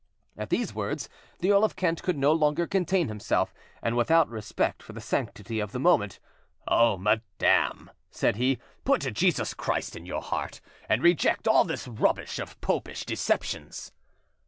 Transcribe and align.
At 0.35 0.49
these 0.49 0.73
words 0.73 1.09
the 1.41 1.51
Earl 1.51 1.63
of 1.63 1.75
Kent 1.75 2.01
could 2.01 2.17
no 2.17 2.33
longer 2.33 2.65
contain 2.65 3.07
himself, 3.07 3.53
and 3.83 3.95
without 3.95 4.27
respect 4.29 4.81
for 4.81 4.93
the 4.93 4.99
sanctity 4.99 5.59
of 5.59 5.73
the 5.73 5.79
moment— 5.79 6.19
"Oh, 6.67 6.97
madam," 6.97 7.91
said 8.09 8.37
he, 8.37 8.57
"put 8.83 9.01
Jesus 9.13 9.53
Christ 9.53 9.95
in 9.95 10.07
your 10.07 10.23
heart, 10.23 10.59
and 10.89 11.03
reject 11.03 11.47
all 11.47 11.65
this 11.65 11.87
rubbish 11.87 12.39
of 12.39 12.59
popish 12.61 13.05
deceptions." 13.05 13.91